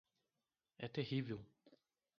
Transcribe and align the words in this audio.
É 0.79 0.87
terrível 0.89 1.45